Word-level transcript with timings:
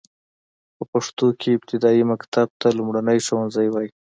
په 0.75 0.83
پښتو 0.91 1.27
کې 1.39 1.55
ابتدايي 1.57 2.03
مکتب 2.11 2.47
ته 2.61 2.67
لومړنی 2.77 3.17
ښوونځی 3.25 3.67
وايي. 3.69 3.89